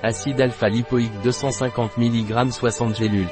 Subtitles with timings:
[0.00, 3.26] Acide alpha-lipoïque 250 mg 60 gélules.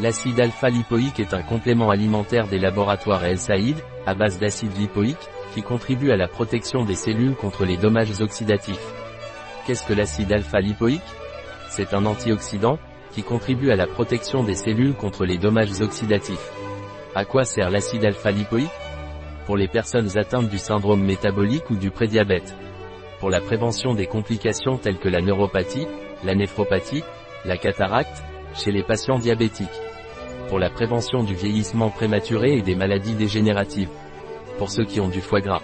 [0.00, 5.62] L'acide alpha-lipoïque est un complément alimentaire des laboratoires El Saïd, à base d'acide lipoïque, qui
[5.62, 8.92] contribue à la protection des cellules contre les dommages oxydatifs.
[9.64, 11.00] Qu'est-ce que l'acide alpha-lipoïque
[11.68, 12.80] C'est un antioxydant,
[13.12, 16.50] qui contribue à la protection des cellules contre les dommages oxydatifs.
[17.14, 18.68] À quoi sert l'acide alpha-lipoïque
[19.46, 22.52] Pour les personnes atteintes du syndrome métabolique ou du prédiabète
[23.22, 25.86] pour la prévention des complications telles que la neuropathie,
[26.24, 27.04] la néphropathie,
[27.44, 29.68] la cataracte, chez les patients diabétiques.
[30.48, 33.90] Pour la prévention du vieillissement prématuré et des maladies dégénératives.
[34.58, 35.62] Pour ceux qui ont du foie gras.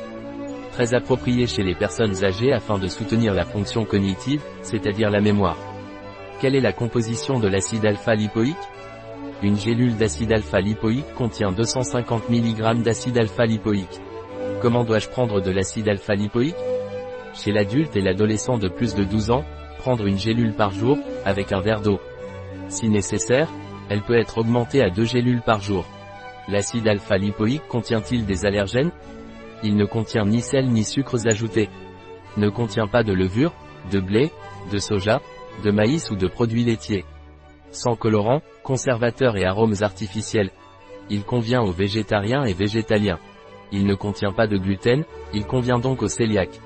[0.71, 5.59] Très approprié chez les personnes âgées afin de soutenir la fonction cognitive, c'est-à-dire la mémoire.
[6.41, 8.55] Quelle est la composition de l'acide alpha-lipoïque
[9.43, 14.01] Une gélule d'acide alpha-lipoïque contient 250 mg d'acide alpha-lipoïque.
[14.63, 16.55] Comment dois-je prendre de l'acide alpha-lipoïque
[17.38, 19.45] chez l'adulte et l'adolescent de plus de 12 ans,
[19.79, 22.01] prendre une gélule par jour, avec un verre d'eau.
[22.68, 23.49] Si nécessaire,
[23.88, 25.87] elle peut être augmentée à deux gélules par jour.
[26.48, 28.90] L'acide alpha-lipoïque contient-il des allergènes?
[29.63, 31.68] Il ne contient ni sel ni sucres ajoutés.
[32.37, 33.52] Ne contient pas de levure,
[33.91, 34.30] de blé,
[34.73, 35.20] de soja,
[35.65, 37.04] de maïs ou de produits laitiers.
[37.70, 40.51] Sans colorant, conservateurs et arômes artificiels.
[41.10, 43.18] Il convient aux végétariens et végétaliens.
[43.73, 45.04] Il ne contient pas de gluten,
[45.35, 46.60] il convient donc aux cœliaques.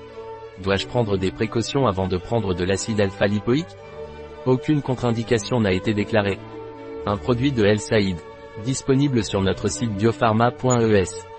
[0.61, 3.65] Dois-je prendre des précautions avant de prendre de l'acide alpha-lipoïque?
[4.45, 6.37] Aucune contre-indication n'a été déclarée.
[7.05, 8.17] Un produit de El Saïd.
[8.63, 11.32] Disponible sur notre site biopharma.es.